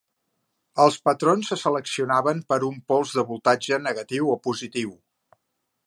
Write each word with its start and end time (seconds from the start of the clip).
Els 0.85 0.95
patrons 1.09 1.51
se 1.51 1.57
seleccionaven 1.63 2.41
per 2.53 2.57
a 2.59 2.65
un 2.71 2.81
pols 2.93 3.13
de 3.19 3.27
voltatge 3.33 3.81
negatiu 3.89 4.35
o 4.37 4.43
positiu. 4.49 4.99